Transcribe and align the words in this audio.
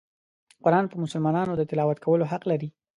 قرآن 0.63 0.85
په 0.89 0.95
مسلمانانو 1.03 1.53
د 1.57 1.61
تلاوت 1.69 1.97
کولو 2.05 2.29
حق 2.31 2.43
لري. 2.51 2.69